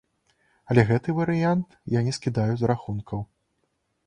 [0.73, 3.19] Але гэты варыянт я не скідаю з рахункаў.